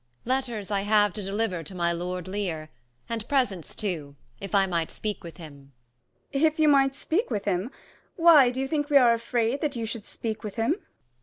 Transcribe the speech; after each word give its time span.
Letters 0.25 0.71
I 0.71 0.81
have 0.81 1.13
to 1.13 1.21
deliver 1.21 1.61
to 1.61 1.75
my 1.75 1.91
lord 1.91 2.27
Leir, 2.27 2.71
And 3.07 3.27
presents 3.29 3.75
too, 3.75 4.15
if 4.39 4.55
I 4.55 4.65
might 4.65 4.89
speak 4.89 5.23
with 5.23 5.37
him. 5.37 5.73
25 6.31 6.41
Gon. 6.41 6.41
If 6.53 6.59
you 6.59 6.67
might 6.67 6.95
speak 6.95 7.29
with 7.29 7.45
him? 7.45 7.69
why, 8.15 8.49
do 8.49 8.59
you 8.59 8.67
think, 8.67 8.89
We 8.89 8.97
are 8.97 9.13
afraid 9.13 9.61
that 9.61 9.75
you 9.75 9.85
should 9.85 10.05
speak 10.05 10.43
with 10.43 10.55
him 10.55 10.73